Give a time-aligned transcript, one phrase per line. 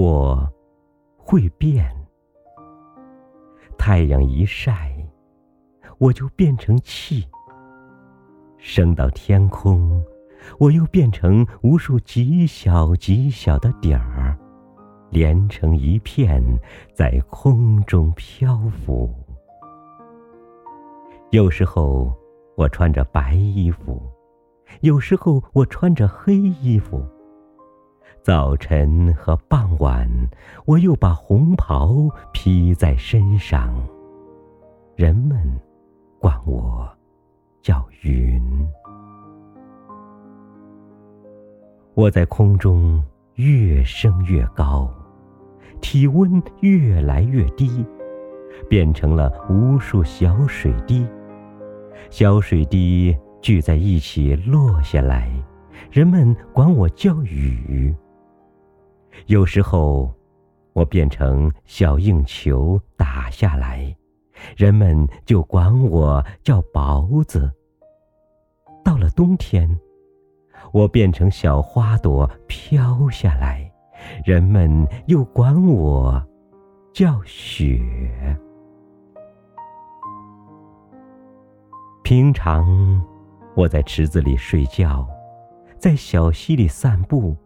[0.00, 0.50] 我
[1.18, 1.94] 会变。
[3.76, 4.90] 太阳一晒，
[5.98, 7.22] 我就变成气，
[8.56, 10.02] 升到天空，
[10.58, 14.38] 我又变成无数极小极小的点儿，
[15.10, 16.42] 连成一片，
[16.94, 18.56] 在空中漂
[18.86, 19.14] 浮。
[21.30, 22.10] 有时候
[22.56, 24.00] 我穿着白衣服，
[24.80, 27.04] 有时候我穿着黑衣服。
[28.22, 30.06] 早晨和傍晚，
[30.66, 33.74] 我又把红袍披在身上。
[34.94, 35.38] 人们
[36.18, 36.86] 管我
[37.62, 38.42] 叫云。
[41.94, 43.02] 我在空中
[43.36, 44.92] 越升越高，
[45.80, 47.82] 体温越来越低，
[48.68, 51.06] 变成了无数小水滴。
[52.10, 55.32] 小水滴聚在一起落下来，
[55.90, 57.96] 人们管我叫雨。
[59.26, 60.12] 有时候，
[60.72, 63.94] 我变成小硬球打下来，
[64.56, 67.50] 人们就管我叫雹子。
[68.84, 69.78] 到了冬天，
[70.72, 73.70] 我变成小花朵飘下来，
[74.24, 76.24] 人们又管我
[76.92, 77.78] 叫雪。
[82.02, 83.04] 平常，
[83.54, 85.06] 我在池子里睡觉，
[85.78, 87.36] 在小溪里散步。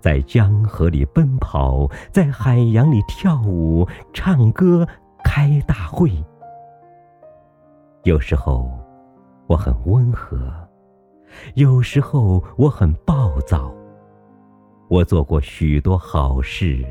[0.00, 4.86] 在江河里奔跑，在海洋里跳舞、唱歌、
[5.24, 6.10] 开大会。
[8.04, 8.70] 有时候
[9.46, 10.38] 我很温和，
[11.54, 13.72] 有时候我很暴躁。
[14.88, 16.86] 我做过许多好事，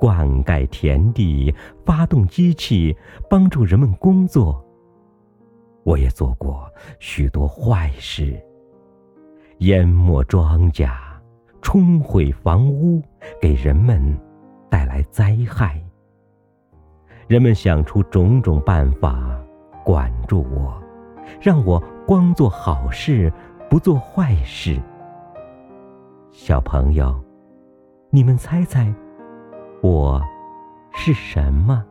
[0.00, 1.54] 灌溉田地，
[1.86, 2.96] 发动机器，
[3.30, 4.60] 帮助人们工作。
[5.84, 8.36] 我也做过许多坏事，
[9.58, 10.90] 淹没庄稼。
[11.64, 13.02] 冲毁房屋，
[13.40, 13.98] 给人们
[14.68, 15.82] 带来灾害。
[17.26, 19.42] 人们想出种种办法
[19.82, 20.78] 管住我，
[21.40, 23.32] 让我光做好事，
[23.70, 24.78] 不做坏事。
[26.30, 27.18] 小朋友，
[28.10, 28.94] 你们猜猜，
[29.80, 30.20] 我
[30.92, 31.82] 是什么？